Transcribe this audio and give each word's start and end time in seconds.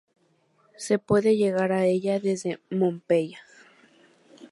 Se 0.77 0.97
puede 0.97 1.37
llegar 1.37 1.71
a 1.71 1.85
ella 1.85 2.19
desde 2.19 2.57
Pompeya. 2.71 3.37